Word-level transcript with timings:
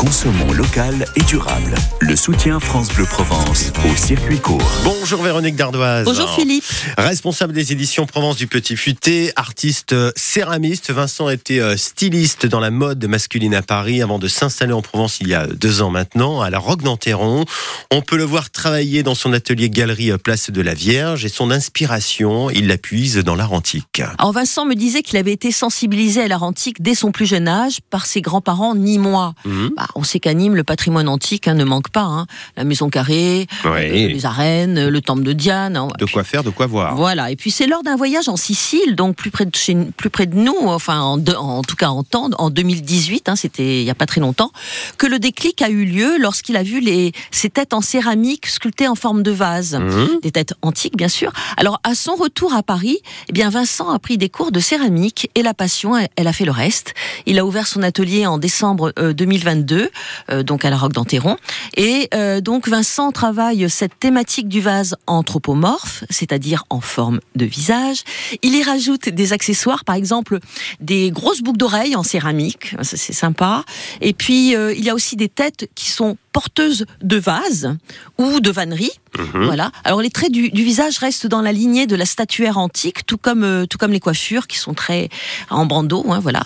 Consommons 0.00 0.54
local 0.54 1.04
et 1.14 1.22
durable. 1.24 1.74
Le 2.00 2.16
soutien 2.16 2.58
France 2.58 2.88
Bleu 2.88 3.04
Provence 3.04 3.70
au 3.84 3.94
circuit 3.94 4.38
court. 4.38 4.62
Bonjour 4.82 5.22
Véronique 5.22 5.56
Dardoise. 5.56 6.06
Bonjour 6.06 6.30
Philippe. 6.30 6.64
Responsable 6.96 7.52
des 7.52 7.72
éditions 7.72 8.06
Provence 8.06 8.36
du 8.36 8.46
Petit 8.46 8.78
Futé, 8.78 9.30
artiste 9.36 9.92
euh, 9.92 10.10
céramiste. 10.16 10.90
Vincent 10.90 11.28
était 11.28 11.60
euh, 11.60 11.76
styliste 11.76 12.46
dans 12.46 12.60
la 12.60 12.70
mode 12.70 13.04
masculine 13.04 13.54
à 13.54 13.60
Paris 13.60 14.00
avant 14.00 14.18
de 14.18 14.26
s'installer 14.26 14.72
en 14.72 14.80
Provence 14.80 15.18
il 15.20 15.28
y 15.28 15.34
a 15.34 15.46
deux 15.46 15.82
ans 15.82 15.90
maintenant, 15.90 16.40
à 16.40 16.48
la 16.48 16.58
Roque 16.58 16.82
d'Anteron. 16.82 17.44
On 17.90 18.00
peut 18.00 18.16
le 18.16 18.24
voir 18.24 18.48
travailler 18.48 19.02
dans 19.02 19.14
son 19.14 19.34
atelier 19.34 19.68
galerie 19.68 20.12
euh, 20.12 20.16
Place 20.16 20.50
de 20.50 20.62
la 20.62 20.72
Vierge 20.72 21.26
et 21.26 21.28
son 21.28 21.50
inspiration, 21.50 22.48
il 22.48 22.68
la 22.68 22.78
puise 22.78 23.18
dans 23.18 23.36
l'art 23.36 23.52
antique. 23.52 24.00
Alors 24.16 24.32
Vincent 24.32 24.64
me 24.64 24.74
disait 24.74 25.02
qu'il 25.02 25.18
avait 25.18 25.34
été 25.34 25.52
sensibilisé 25.52 26.22
à 26.22 26.28
l'art 26.28 26.44
antique 26.44 26.80
dès 26.80 26.94
son 26.94 27.12
plus 27.12 27.26
jeune 27.26 27.48
âge 27.48 27.80
par 27.90 28.06
ses 28.06 28.22
grands-parents 28.22 28.74
nîmois. 28.74 29.34
Mhm. 29.44 29.72
Bah, 29.76 29.88
on 29.94 30.02
sait 30.04 30.20
qu'à 30.20 30.34
Nîmes, 30.34 30.54
le 30.56 30.64
patrimoine 30.64 31.08
antique 31.08 31.48
hein, 31.48 31.54
ne 31.54 31.64
manque 31.64 31.90
pas. 31.90 32.02
hein. 32.02 32.26
La 32.56 32.64
maison 32.64 32.88
carrée, 32.90 33.46
euh, 33.64 33.78
les 34.08 34.26
arènes, 34.26 34.88
le 34.88 35.00
temple 35.00 35.22
de 35.22 35.32
Diane. 35.32 35.76
hein. 35.76 35.88
De 35.98 36.04
quoi 36.06 36.24
faire, 36.24 36.42
de 36.44 36.50
quoi 36.50 36.66
voir. 36.66 36.94
Voilà. 36.96 37.30
Et 37.30 37.36
puis 37.36 37.50
c'est 37.50 37.66
lors 37.66 37.82
d'un 37.82 37.96
voyage 37.96 38.28
en 38.28 38.36
Sicile, 38.36 38.96
donc 38.96 39.16
plus 39.16 39.30
près 39.30 39.46
de, 39.46 39.54
chez, 39.54 39.76
plus 39.96 40.10
près 40.10 40.26
de 40.26 40.36
nous, 40.36 40.56
enfin 40.64 41.00
en, 41.00 41.16
de- 41.18 41.34
en 41.34 41.62
tout 41.62 41.76
cas 41.76 41.88
en 41.88 42.02
temps, 42.02 42.28
en 42.38 42.50
2018, 42.50 43.28
hein, 43.28 43.36
c'était 43.36 43.80
il 43.80 43.84
y 43.84 43.90
a 43.90 43.94
pas 43.94 44.06
très 44.06 44.20
longtemps, 44.20 44.50
que 44.98 45.06
le 45.06 45.18
déclic 45.18 45.62
a 45.62 45.68
eu 45.68 45.84
lieu 45.84 46.16
lorsqu'il 46.18 46.56
a 46.56 46.62
vu 46.62 46.80
les, 46.80 47.12
ces 47.30 47.50
têtes 47.50 47.74
en 47.74 47.80
céramique 47.80 48.46
sculptées 48.46 48.88
en 48.88 48.94
forme 48.94 49.22
de 49.22 49.30
vase. 49.30 49.74
Mhm. 49.74 50.20
Des 50.22 50.30
têtes 50.30 50.54
antiques, 50.62 50.96
bien 50.96 51.08
sûr. 51.08 51.32
Alors, 51.56 51.80
à 51.84 51.94
son 51.94 52.14
retour 52.14 52.54
à 52.54 52.62
Paris, 52.62 52.98
eh 53.28 53.32
bien, 53.32 53.50
Vincent 53.50 53.90
a 53.90 53.98
pris 53.98 54.18
des 54.18 54.28
cours 54.28 54.52
de 54.52 54.60
céramique 54.60 55.30
et 55.34 55.42
la 55.42 55.54
passion, 55.54 55.96
elle, 55.96 56.08
elle 56.16 56.26
a 56.26 56.32
fait 56.32 56.44
le 56.44 56.50
reste. 56.52 56.94
Il 57.26 57.38
a 57.38 57.44
ouvert 57.46 57.66
son 57.66 57.82
atelier 57.82 58.26
en 58.26 58.38
décembre 58.38 58.92
euh, 58.98 59.12
2022, 59.12 59.79
euh, 60.30 60.42
donc 60.42 60.64
à 60.64 60.70
la 60.70 60.76
Roque 60.76 60.92
d'Anteron. 60.92 61.36
Et 61.76 62.08
euh, 62.14 62.40
donc, 62.40 62.68
Vincent 62.68 63.12
travaille 63.12 63.68
cette 63.70 63.98
thématique 63.98 64.48
du 64.48 64.60
vase 64.60 64.96
anthropomorphe, 65.06 66.04
c'est-à-dire 66.10 66.64
en 66.70 66.80
forme 66.80 67.20
de 67.36 67.44
visage. 67.44 68.02
Il 68.42 68.54
y 68.54 68.62
rajoute 68.62 69.08
des 69.08 69.32
accessoires, 69.32 69.84
par 69.84 69.94
exemple, 69.94 70.38
des 70.80 71.10
grosses 71.10 71.40
boucles 71.40 71.58
d'oreilles 71.58 71.96
en 71.96 72.02
céramique. 72.02 72.74
Ça, 72.82 72.96
c'est 72.96 73.12
sympa. 73.12 73.64
Et 74.00 74.12
puis, 74.12 74.56
euh, 74.56 74.74
il 74.74 74.84
y 74.84 74.90
a 74.90 74.94
aussi 74.94 75.16
des 75.16 75.28
têtes 75.28 75.68
qui 75.74 75.90
sont 75.90 76.16
porteuses 76.32 76.86
de 77.02 77.16
vases 77.16 77.76
ou 78.18 78.40
de 78.40 78.50
vanneries. 78.50 78.92
Mhm. 79.18 79.44
Voilà. 79.44 79.72
Alors 79.84 80.00
les 80.00 80.10
traits 80.10 80.30
du, 80.30 80.50
du 80.50 80.62
visage 80.62 80.98
restent 80.98 81.26
dans 81.26 81.42
la 81.42 81.52
lignée 81.52 81.86
de 81.86 81.96
la 81.96 82.06
statuaire 82.06 82.58
antique, 82.58 83.06
tout 83.06 83.18
comme 83.18 83.42
euh, 83.42 83.66
tout 83.66 83.78
comme 83.78 83.92
les 83.92 84.00
coiffures 84.00 84.46
qui 84.46 84.58
sont 84.58 84.74
très 84.74 85.08
en 85.50 85.66
bandeau. 85.66 86.04
Hein, 86.08 86.20
voilà. 86.20 86.42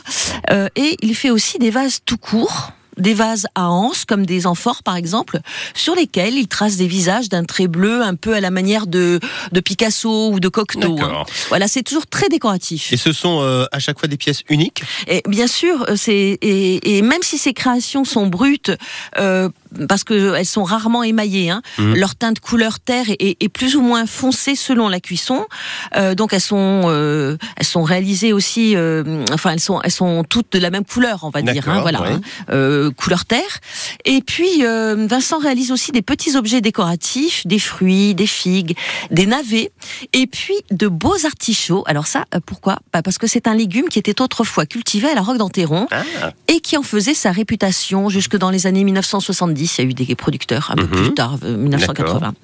Euh, 0.51 0.69
et 0.77 0.97
il 1.03 1.15
fait 1.15 1.31
aussi 1.31 1.59
des 1.59 1.71
vases 1.71 2.01
tout 2.05 2.19
courts. 2.19 2.73
Des 2.97 3.15
vases 3.15 3.47
à 3.55 3.71
anse, 3.71 4.05
comme 4.05 4.27
des 4.27 4.47
amphores 4.47 4.83
par 4.83 4.97
exemple, 4.97 5.41
sur 5.75 5.95
lesquels 5.95 6.35
il 6.35 6.49
trace 6.49 6.77
des 6.77 6.87
visages 6.87 7.29
d'un 7.29 7.45
trait 7.45 7.69
bleu 7.69 8.03
un 8.03 8.15
peu 8.15 8.35
à 8.35 8.41
la 8.41 8.51
manière 8.51 8.87
de, 8.87 9.21
de 9.53 9.61
Picasso 9.61 10.31
ou 10.31 10.41
de 10.41 10.49
Cocteau. 10.49 10.99
hein. 11.01 11.25
Voilà, 11.49 11.69
c'est 11.69 11.83
toujours 11.83 12.07
très 12.07 12.29
décoratif. 12.29 12.93
Et 12.93 12.97
ce 12.97 13.13
sont 13.13 13.41
euh, 13.43 13.67
à 13.73 13.79
chaque 13.79 13.99
fois 13.99 14.09
des 14.09 14.17
pièces 14.17 14.43
uniques? 14.49 14.83
Et 15.07 15.23
bien 15.27 15.47
sûr, 15.47 15.85
euh, 15.89 15.97
c'est 15.97 16.39
et, 16.41 16.97
et 16.97 17.03
même 17.03 17.23
si 17.23 17.39
ces 17.39 17.53
créations 17.53 18.05
sont 18.05 18.27
brutes, 18.27 18.73
euh, 19.19 19.49
parce 19.89 20.05
que 20.05 20.35
elles 20.35 20.47
sont 20.47 20.65
rarement 20.65 21.03
émaillées, 21.03 21.51
hein, 21.51 21.63
Mhm. 21.79 21.95
leur 21.97 22.15
teinte 22.17 22.41
couleur 22.41 22.81
terre 22.81 23.07
est, 23.09 23.49
plus 23.49 23.77
ou 23.77 23.83
moins 23.83 24.07
foncée 24.07 24.55
selon 24.57 24.89
la 24.89 25.01
cuisson. 25.01 25.47
Euh, 25.97 26.15
donc 26.15 26.33
elles 26.33 26.41
sont 26.41 26.83
euh, 26.87 27.37
elles 27.57 27.67
sont 27.67 27.83
réalisées 27.83 28.33
aussi, 28.33 28.75
euh, 28.77 29.25
enfin 29.33 29.51
elles 29.53 29.61
sont 29.61 29.81
elles 29.83 29.91
sont 29.91 30.25
toutes 30.29 30.53
de 30.53 30.59
la 30.59 30.71
même 30.71 30.85
couleur, 30.85 31.21
on 31.25 31.31
va 31.31 31.43
dire, 31.43 31.69
hein, 31.69 31.81
voilà, 31.83 32.03
oui. 32.03 32.09
hein, 32.15 32.21
euh, 32.51 32.91
couleur 32.91 33.25
terre. 33.25 33.59
Et 34.05 34.21
puis 34.21 34.65
euh, 34.65 35.07
Vincent 35.09 35.39
réalise 35.39 35.71
aussi 35.73 35.93
des 35.93 36.03
petits 36.03 36.37
objets 36.37 36.61
décoratifs, 36.61 37.47
des 37.47 37.59
fruits, 37.59 38.15
des 38.15 38.27
figues, 38.27 38.77
des 39.11 39.27
navets, 39.27 39.71
et 40.13 40.27
puis 40.27 40.55
de 40.71 40.89
beaux 40.89 41.25
artichauts. 41.27 41.85
Alors 41.87 42.07
ça, 42.07 42.25
euh, 42.35 42.41
pourquoi? 42.45 42.79
Bah, 42.93 43.03
Parce 43.03 43.19
que 43.19 43.27
c'est 43.27 43.47
un 43.47 43.55
légume 43.55 43.89
qui 43.89 43.99
était 43.99 44.21
autrefois 44.21 44.67
cultivé 44.67 45.09
à 45.09 45.15
la 45.15 45.21
Roque 45.23 45.39
d'Anteron 45.39 45.87
Ah, 45.91 46.03
et 46.49 46.61
qui 46.61 46.77
en 46.77 46.83
faisait 46.83 47.15
sa 47.15 47.31
réputation 47.33 48.09
jusque 48.09 48.37
dans 48.37 48.51
les 48.51 48.67
années 48.67 48.85
1970. 48.85 49.64
Il 49.79 49.85
y 49.85 49.87
a 49.87 49.91
eu 49.91 49.95
des 49.95 50.15
producteurs 50.15 50.71
un 50.71 50.77
peu 50.77 50.83
Mhm. 50.85 51.03
plus 51.05 51.15
tard, 51.15 51.37
euh, 51.45 51.57
1980. 51.57 52.35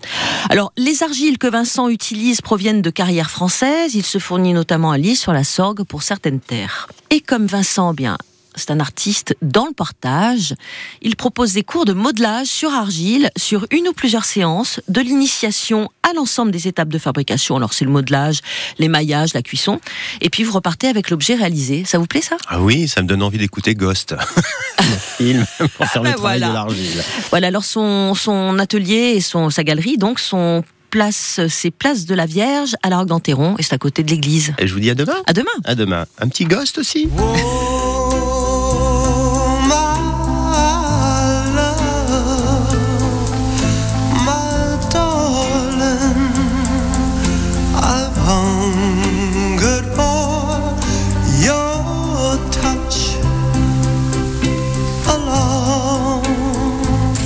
Alors, 0.48 0.72
les 0.76 1.02
argiles 1.02 1.38
que 1.38 1.46
Vincent 1.46 1.88
utilise 1.88 2.40
proviennent 2.40 2.82
de 2.82 2.90
carrières 2.90 3.30
françaises. 3.30 3.94
Il 3.94 4.04
se 4.04 4.18
fournit 4.18 4.52
notamment 4.52 4.90
à 4.90 4.98
Lille 4.98 5.16
sur 5.16 5.32
la 5.32 5.44
Sorgue 5.44 5.84
pour 5.84 6.02
certaines 6.02 6.40
terres. 6.40 6.88
Et 7.10 7.20
comme 7.20 7.46
Vincent, 7.46 7.92
eh 7.92 7.96
bien, 7.96 8.16
c'est 8.60 8.70
un 8.70 8.80
artiste 8.80 9.36
dans 9.42 9.66
le 9.66 9.72
partage. 9.72 10.54
Il 11.02 11.16
propose 11.16 11.52
des 11.54 11.62
cours 11.62 11.84
de 11.84 11.92
modelage 11.92 12.46
sur 12.46 12.70
argile 12.70 13.30
sur 13.36 13.66
une 13.70 13.88
ou 13.88 13.92
plusieurs 13.92 14.24
séances, 14.24 14.80
de 14.88 15.00
l'initiation 15.00 15.90
à 16.02 16.12
l'ensemble 16.14 16.50
des 16.50 16.68
étapes 16.68 16.88
de 16.88 16.98
fabrication. 16.98 17.56
Alors 17.56 17.72
c'est 17.72 17.84
le 17.84 17.90
modelage, 17.90 18.40
l'émaillage, 18.78 19.34
la 19.34 19.42
cuisson. 19.42 19.80
Et 20.20 20.30
puis 20.30 20.42
vous 20.42 20.52
repartez 20.52 20.88
avec 20.88 21.10
l'objet 21.10 21.34
réalisé. 21.34 21.84
Ça 21.84 21.98
vous 21.98 22.06
plaît 22.06 22.22
ça? 22.22 22.36
Ah 22.48 22.60
oui, 22.60 22.88
ça 22.88 23.02
me 23.02 23.08
donne 23.08 23.22
envie 23.22 23.38
d'écouter 23.38 23.74
Ghost. 23.74 24.14
Le 24.78 24.96
film 24.96 25.46
pour 25.76 25.86
faire 25.86 26.02
le 26.02 26.08
ben 26.08 26.14
travail 26.16 26.40
voilà. 26.40 26.48
de 26.48 26.52
l'argile. 26.54 27.02
Voilà, 27.30 27.48
alors 27.48 27.64
son, 27.64 28.14
son 28.14 28.58
atelier 28.58 29.14
et 29.14 29.20
son, 29.20 29.50
sa 29.50 29.62
galerie, 29.62 29.98
donc, 29.98 30.18
sont 30.18 30.64
place, 30.90 31.40
c'est 31.48 31.70
place 31.70 32.04
de 32.06 32.14
la 32.14 32.26
Vierge 32.26 32.76
à 32.82 32.90
la 32.90 32.98
Roque 32.98 33.08
d'Anteron 33.08 33.56
et 33.58 33.62
c'est 33.62 33.74
à 33.74 33.78
côté 33.78 34.02
de 34.02 34.10
l'église. 34.10 34.52
Et 34.58 34.66
je 34.66 34.74
vous 34.74 34.80
dis 34.80 34.90
à 34.90 34.94
demain. 34.94 35.22
À 35.26 35.32
demain. 35.32 35.48
À 35.64 35.74
demain. 35.74 36.06
Un 36.18 36.28
petit 36.28 36.44
Ghost 36.44 36.78
aussi? 36.78 37.08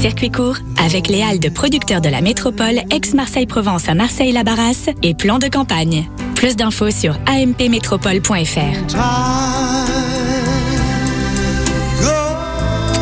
Circuit 0.05 0.31
court 0.31 0.59
avec 0.85 1.09
les 1.09 1.23
halles 1.23 1.41
de 1.41 1.49
producteurs 1.49 2.03
de 2.03 2.11
la 2.11 2.21
métropole 2.21 2.79
ex-Marseille-Provence 2.91 3.89
à 3.89 3.95
Marseille-Labarras 3.95 4.91
et 5.03 5.15
plan 5.15 5.39
de 5.39 5.49
campagne. 5.49 6.11
Plus 6.35 6.57
d'infos 6.57 6.91
sur 6.91 7.19
ampmétropole.fr. 7.27 8.97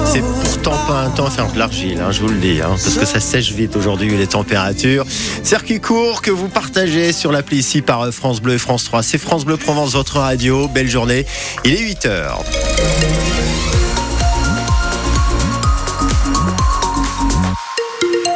C'est 0.07 0.21
pourtant 0.21 0.79
pas 0.87 1.01
un 1.01 1.11
temps 1.11 1.27
à 1.27 1.31
faire 1.31 1.53
de 1.53 1.59
l'argile, 1.59 2.01
hein, 2.01 2.13
je 2.13 2.21
vous 2.21 2.29
le 2.29 2.39
dis, 2.39 2.61
hein, 2.61 2.69
parce 2.69 2.95
que 2.95 3.05
ça 3.05 3.19
sèche 3.19 3.51
vite 3.51 3.75
aujourd'hui 3.75 4.17
les 4.17 4.29
températures. 4.29 5.05
Circuit 5.43 5.81
court 5.81 6.23
que 6.23 6.31
vous 6.31 6.47
partagez 6.47 7.13
sur 7.13 7.33
l'appli 7.33 7.57
ici 7.57 7.83
par 7.83 8.03
euh, 8.03 8.11
France 8.13 8.41
Bleu 8.41 8.55
et 8.55 8.59
France 8.59 8.84
3. 8.84 9.03
C'est 9.03 9.19
France 9.19 9.45
Bleu 9.45 9.57
Provence, 9.57 9.95
votre 9.95 10.21
radio. 10.21 10.69
Belle 10.69 10.89
journée. 10.89 11.27
Il 11.65 11.75
est 11.75 11.81
8 11.81 12.07
heures. 12.07 12.45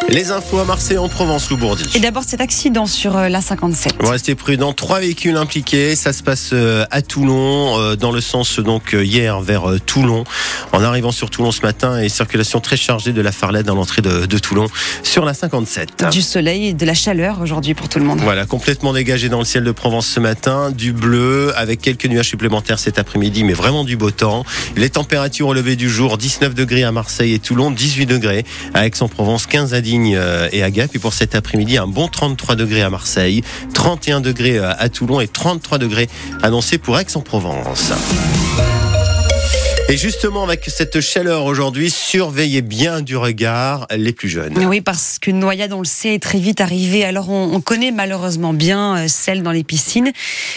Les 0.08 0.30
infos 0.30 0.60
à 0.60 0.64
Marseille 0.64 0.98
en 0.98 1.08
Provence, 1.08 1.50
Loubourdi. 1.50 1.84
Et 1.96 1.98
d'abord 1.98 2.22
cet 2.22 2.40
accident 2.40 2.86
sur 2.86 3.16
euh, 3.16 3.28
la 3.28 3.40
57. 3.40 3.94
Vous 3.98 4.08
restez 4.08 4.36
prudents. 4.36 4.72
Trois 4.72 5.00
véhicules 5.00 5.36
impliqués. 5.36 5.96
Ça 5.96 6.12
se 6.12 6.22
passe 6.22 6.50
euh, 6.52 6.86
à 6.92 7.02
Toulon, 7.02 7.80
euh, 7.80 7.96
dans 7.96 8.12
le 8.12 8.20
sens 8.20 8.60
donc 8.60 8.94
hier 8.98 9.40
vers 9.40 9.64
Toulon. 9.84 10.22
En 10.72 10.84
arrivant 10.84 11.10
sur 11.10 11.28
Toulon 11.28 11.50
ce 11.50 11.62
matin, 11.62 12.00
et 12.00 12.08
circulation 12.08 12.60
très 12.60 12.76
chargée 12.76 13.12
de 13.12 13.20
la 13.20 13.32
Farlette 13.32 13.66
dans 13.66 13.74
l'entrée 13.74 14.00
de, 14.00 14.26
de 14.26 14.38
Toulon 14.38 14.68
sur 15.02 15.24
la 15.24 15.34
57. 15.34 16.08
Du 16.12 16.22
soleil 16.22 16.68
et 16.68 16.72
de 16.72 16.86
la 16.86 16.94
chaleur 16.94 17.40
aujourd'hui 17.40 17.74
pour 17.74 17.88
tout 17.88 17.98
le 17.98 18.04
monde. 18.04 18.20
Voilà, 18.20 18.46
complètement 18.46 18.92
dégagé 18.92 19.28
dans 19.28 19.40
le 19.40 19.44
ciel 19.44 19.64
de 19.64 19.72
Provence 19.72 20.06
ce 20.06 20.20
matin, 20.20 20.70
du 20.70 20.92
bleu 20.92 21.52
avec 21.56 21.80
quelques 21.80 22.06
nuages 22.06 22.28
supplémentaires 22.28 22.78
cet 22.78 23.00
après-midi, 23.00 23.42
mais 23.42 23.54
vraiment 23.54 23.82
du 23.82 23.96
beau 23.96 24.12
temps. 24.12 24.44
Les 24.76 24.90
températures 24.90 25.48
au 25.48 25.54
lever 25.54 25.74
du 25.74 25.90
jour, 25.90 26.16
19 26.16 26.54
degrés 26.54 26.84
à 26.84 26.92
Marseille 26.92 27.34
et 27.34 27.40
Toulon, 27.40 27.72
18 27.72 28.06
degrés 28.06 28.44
à 28.72 28.86
Aix-en-Provence, 28.86 29.46
15 29.46 29.74
à 29.74 29.80
Euh, 30.04 30.48
et 30.52 30.62
à 30.62 30.70
Gap. 30.70 30.94
Et 30.94 30.98
pour 30.98 31.12
cet 31.12 31.34
après-midi, 31.34 31.78
un 31.78 31.86
bon 31.86 32.08
33 32.08 32.54
degrés 32.54 32.82
à 32.82 32.90
Marseille, 32.90 33.42
31 33.74 34.20
degrés 34.20 34.58
euh, 34.58 34.72
à 34.78 34.88
Toulon 34.88 35.20
et 35.20 35.28
33 35.28 35.78
degrés 35.78 36.08
annoncés 36.42 36.78
pour 36.78 36.98
Aix-en-Provence. 36.98 37.92
Et 39.88 39.96
justement, 39.96 40.42
avec 40.42 40.64
cette 40.66 41.00
chaleur 41.00 41.44
aujourd'hui, 41.44 41.90
surveillez 41.90 42.60
bien 42.60 43.02
du 43.02 43.16
regard 43.16 43.86
les 43.96 44.12
plus 44.12 44.28
jeunes. 44.28 44.58
Oui, 44.66 44.80
parce 44.80 45.20
qu'une 45.20 45.38
noyade, 45.38 45.72
on 45.72 45.78
le 45.78 45.84
sait, 45.84 46.14
est 46.14 46.22
très 46.22 46.40
vite 46.40 46.60
arrivée. 46.60 47.04
Alors, 47.04 47.30
on, 47.30 47.54
on 47.54 47.60
connaît 47.60 47.92
malheureusement 47.92 48.52
bien 48.52 48.96
euh, 48.96 49.08
celle 49.08 49.44
dans 49.44 49.52
les 49.52 49.62
piscines, 49.62 50.10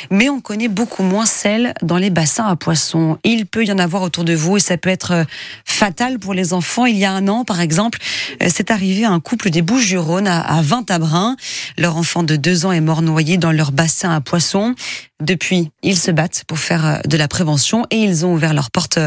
mais 0.10 0.30
on 0.30 0.42
connaît 0.42 0.68
beaucoup 0.68 1.04
moins 1.04 1.28
celle 1.28 1.76
dans 1.84 1.98
les 1.98 2.10
bassins 2.10 2.46
à 2.46 2.56
poissons. 2.56 3.20
Il 3.24 3.46
peut 3.46 3.64
y 3.64 3.72
en 3.72 3.78
avoir 3.78 4.02
autour 4.02 4.24
de 4.24 4.34
vous 4.34 4.58
et 4.58 4.60
ça 4.60 4.78
peut 4.78 4.90
être 4.90 5.12
euh, 5.12 5.24
fatal 5.64 6.18
pour 6.18 6.34
les 6.34 6.52
enfants. 6.52 6.88
Il 6.88 6.98
y 6.98 7.06
a 7.06 7.12
un 7.12 7.28
an, 7.28 7.46
par 7.46 7.62
exemple, 7.62 8.00
euh, 8.42 8.48
c'est 8.52 8.72
arrivé 8.72 9.06
à 9.06 9.12
un 9.12 9.20
couple 9.20 9.52
des 9.52 9.62
Bouches-du-Rhône 9.62 10.28
à, 10.28 10.42
à 10.42 10.64
Vintabrin. 10.64 11.36
Leur 11.78 11.98
enfant 11.98 12.24
de 12.24 12.36
deux 12.36 12.66
ans 12.66 12.72
est 12.72 12.82
mort 12.82 13.04
noyé 13.04 13.38
dans 13.38 13.52
leur 13.52 13.72
bassin 13.72 14.10
à 14.10 14.22
poissons. 14.22 14.74
Depuis, 15.22 15.70
ils 15.84 15.98
se 15.98 16.12
battent 16.12 16.46
pour 16.48 16.60
faire 16.60 17.02
de 17.06 17.18
la 17.18 17.28
prévention 17.28 17.86
et 17.92 17.98
ils 17.98 18.26
ont 18.26 18.34
ouvert 18.34 18.54
leurs 18.54 18.72
portes 18.72 19.00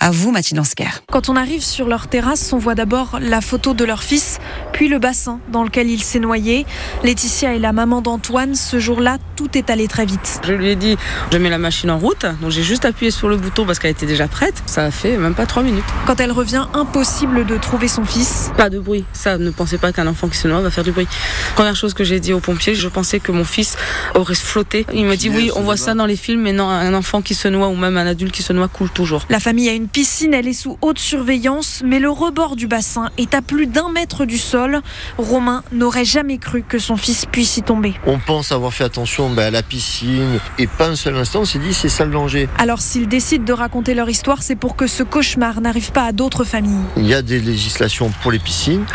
À 0.00 0.10
vous, 0.10 0.30
Mathilde 0.30 0.60
Ansker. 0.60 1.02
Quand 1.10 1.28
on 1.28 1.36
arrive 1.36 1.62
sur 1.62 1.86
leur 1.88 2.08
terrasse, 2.08 2.52
on 2.52 2.58
voit 2.58 2.74
d'abord 2.74 3.18
la 3.20 3.40
photo 3.40 3.74
de 3.74 3.84
leur 3.84 4.02
fils, 4.02 4.38
puis 4.72 4.88
le 4.88 4.98
bassin 4.98 5.40
dans 5.50 5.64
lequel 5.64 5.88
il 5.88 6.02
s'est 6.02 6.18
noyé. 6.18 6.66
Laetitia 7.02 7.54
est 7.54 7.58
la 7.58 7.72
maman 7.72 8.02
d'Antoine. 8.02 8.54
Ce 8.54 8.78
jour-là, 8.78 9.18
tout 9.36 9.56
est 9.56 9.70
allé 9.70 9.88
très 9.88 10.04
vite. 10.04 10.40
Je 10.44 10.52
lui 10.52 10.68
ai 10.68 10.76
dit, 10.76 10.96
je 11.32 11.38
mets 11.38 11.50
la 11.50 11.58
machine 11.58 11.90
en 11.90 11.98
route, 11.98 12.26
donc 12.40 12.50
j'ai 12.50 12.62
juste 12.62 12.84
appuyé 12.84 13.10
sur 13.10 13.28
le 13.28 13.36
bouton 13.36 13.64
parce 13.64 13.78
qu'elle 13.78 13.92
était 13.92 14.06
déjà 14.06 14.28
prête. 14.28 14.62
Ça 14.66 14.84
a 14.84 14.90
fait 14.90 15.16
même 15.16 15.34
pas 15.34 15.46
trois 15.46 15.62
minutes. 15.62 15.84
Quand 16.06 16.20
elle 16.20 16.32
revient, 16.32 16.66
impossible 16.74 17.46
de 17.46 17.56
trouver 17.56 17.88
son 17.88 18.04
fils. 18.04 18.50
Pas 18.56 18.70
de 18.70 18.78
bruit. 18.78 19.04
Ça, 19.12 19.38
ne 19.38 19.50
pensez 19.50 19.78
pas 19.78 19.92
qu'un 19.92 20.06
enfant 20.06 20.28
qui 20.28 20.36
se 20.36 20.48
noie 20.48 20.60
va 20.60 20.70
faire 20.70 20.84
du 20.84 20.92
bruit. 20.92 21.08
Première 21.54 21.76
chose 21.76 21.94
que 21.94 22.04
j'ai 22.04 22.20
dit 22.20 22.32
aux 22.32 22.40
pompiers, 22.40 22.74
je 22.74 22.88
pensais 22.88 23.20
que 23.20 23.32
mon 23.32 23.44
fils 23.44 23.76
aurait 24.14 24.34
flotté. 24.34 24.86
Il 24.92 25.06
m'a 25.06 25.16
dit 25.16 25.30
oui, 25.30 25.50
on 25.54 25.62
voit 25.62 25.76
ça 25.76 25.94
dans 25.94 26.06
les 26.06 26.16
films, 26.16 26.42
mais 26.42 26.52
non, 26.52 26.68
un 26.68 26.94
enfant 26.94 27.22
qui 27.22 27.34
se 27.34 27.48
noie 27.48 27.68
ou 27.68 27.76
même 27.76 27.96
un 27.96 28.06
adulte 28.06 28.32
qui 28.32 28.42
se 28.42 28.52
noie 28.52 28.68
coule 28.68 28.90
toujours. 28.90 29.24
La 29.30 29.40
famille 29.44 29.68
a 29.68 29.74
une 29.74 29.88
piscine, 29.88 30.32
elle 30.32 30.48
est 30.48 30.54
sous 30.54 30.78
haute 30.80 30.98
surveillance, 30.98 31.82
mais 31.84 31.98
le 31.98 32.08
rebord 32.08 32.56
du 32.56 32.66
bassin 32.66 33.10
est 33.18 33.34
à 33.34 33.42
plus 33.42 33.66
d'un 33.66 33.90
mètre 33.90 34.24
du 34.24 34.38
sol. 34.38 34.80
Romain 35.18 35.62
n'aurait 35.70 36.06
jamais 36.06 36.38
cru 36.38 36.62
que 36.66 36.78
son 36.78 36.96
fils 36.96 37.26
puisse 37.26 37.58
y 37.58 37.62
tomber. 37.62 37.92
On 38.06 38.18
pense 38.18 38.52
avoir 38.52 38.72
fait 38.72 38.84
attention 38.84 39.28
ben, 39.28 39.42
à 39.42 39.50
la 39.50 39.62
piscine 39.62 40.40
et 40.58 40.66
pas 40.66 40.88
un 40.88 40.96
seul 40.96 41.14
instant 41.16 41.40
on 41.40 41.44
s'est 41.44 41.58
dit 41.58 41.74
c'est 41.74 41.90
ça 41.90 42.06
le 42.06 42.12
danger. 42.12 42.48
Alors 42.56 42.80
s'ils 42.80 43.06
décident 43.06 43.44
de 43.44 43.52
raconter 43.52 43.92
leur 43.92 44.08
histoire, 44.08 44.42
c'est 44.42 44.56
pour 44.56 44.76
que 44.76 44.86
ce 44.86 45.02
cauchemar 45.02 45.60
n'arrive 45.60 45.92
pas 45.92 46.04
à 46.04 46.12
d'autres 46.12 46.44
familles. 46.44 46.80
Il 46.96 47.06
y 47.06 47.12
a 47.12 47.20
des 47.20 47.38
législations 47.38 48.10
pour 48.22 48.32
les 48.32 48.38
piscines. 48.38 48.86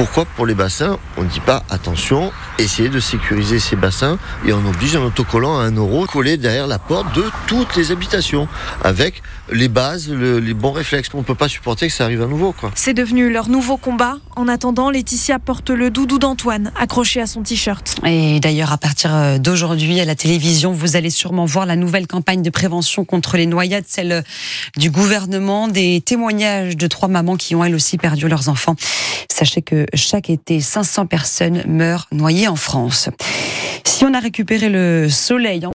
Pourquoi 0.00 0.24
pour 0.24 0.46
les 0.46 0.54
bassins 0.54 0.98
On 1.18 1.24
ne 1.24 1.28
dit 1.28 1.40
pas 1.40 1.62
attention, 1.68 2.32
essayez 2.58 2.88
de 2.88 3.00
sécuriser 3.00 3.58
ces 3.58 3.76
bassins 3.76 4.18
et 4.46 4.52
on 4.54 4.66
oblige 4.66 4.96
un 4.96 5.02
autocollant 5.02 5.58
à 5.58 5.64
un 5.64 5.72
euro 5.72 6.06
collé 6.06 6.38
derrière 6.38 6.66
la 6.66 6.78
porte 6.78 7.14
de 7.14 7.22
toutes 7.46 7.76
les 7.76 7.90
habitations 7.90 8.48
avec 8.82 9.22
les 9.52 9.68
bases, 9.68 10.08
le- 10.08 10.38
les 10.38 10.54
bons 10.54 10.72
réflexes. 10.72 11.10
On 11.12 11.18
ne 11.18 11.22
peut 11.22 11.34
pas 11.34 11.48
supporter 11.48 11.88
que 11.88 11.92
ça 11.92 12.04
arrive 12.04 12.22
à 12.22 12.26
nouveau. 12.26 12.52
Quoi. 12.52 12.70
C'est 12.76 12.94
devenu 12.94 13.30
leur 13.30 13.50
nouveau 13.50 13.76
combat. 13.76 14.16
En 14.36 14.48
attendant, 14.48 14.88
Laetitia 14.88 15.38
porte 15.38 15.68
le 15.68 15.90
doudou 15.90 16.18
d'Antoine 16.18 16.72
accroché 16.80 17.20
à 17.20 17.26
son 17.26 17.42
t-shirt. 17.42 17.96
Et 18.06 18.40
d'ailleurs, 18.40 18.72
à 18.72 18.78
partir 18.78 19.14
euh, 19.14 19.36
d'aujourd'hui, 19.36 20.00
à 20.00 20.06
la 20.06 20.14
télévision, 20.14 20.72
vous 20.72 20.96
allez 20.96 21.10
sûrement 21.10 21.44
voir 21.44 21.66
la 21.66 21.76
nouvelle 21.76 22.06
campagne 22.06 22.40
de 22.40 22.48
prévention 22.48 23.04
contre 23.04 23.36
les 23.36 23.44
noyades, 23.44 23.84
celle 23.86 24.12
euh, 24.12 24.22
du 24.78 24.90
gouvernement, 24.90 25.68
des 25.68 26.00
témoignages 26.00 26.78
de 26.78 26.86
trois 26.86 27.08
mamans 27.08 27.36
qui 27.36 27.54
ont 27.54 27.62
elles 27.62 27.74
aussi 27.74 27.98
perdu 27.98 28.28
leurs 28.28 28.48
enfants. 28.48 28.76
Sachez 29.30 29.60
que 29.62 29.86
chaque 29.94 30.30
été, 30.30 30.60
500 30.60 31.06
personnes 31.06 31.62
meurent 31.66 32.06
noyées 32.12 32.48
en 32.48 32.56
France. 32.56 33.08
Si 33.84 34.04
on 34.04 34.14
a 34.14 34.20
récupéré 34.20 34.68
le 34.68 35.08
soleil, 35.08 35.66